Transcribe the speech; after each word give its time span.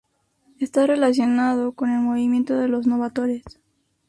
Está 0.59 0.87
relacionado 0.87 1.73
con 1.73 1.91
el 1.91 1.99
movimiento 1.99 2.55
de 2.57 2.67
los 2.67 2.87
novatores. 2.87 3.43